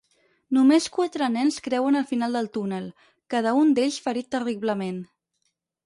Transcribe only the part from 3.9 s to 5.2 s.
ferit terriblement.